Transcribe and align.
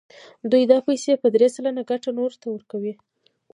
دوی 0.51 0.63
دا 0.71 0.77
پیسې 0.87 1.11
په 1.21 1.27
درې 1.35 1.47
سلنه 1.55 1.81
ګټه 1.89 2.09
نورو 2.17 2.37
ته 2.41 2.47
ورکوي 2.51 2.93